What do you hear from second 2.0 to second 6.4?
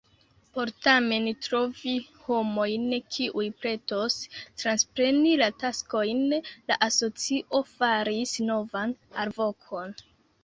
homojn kiuj pretos transpreni la taskojn,